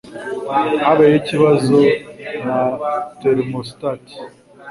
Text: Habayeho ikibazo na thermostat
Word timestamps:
Habayeho 0.85 1.17
ikibazo 1.23 1.75
na 2.45 2.57
thermostat 3.19 4.03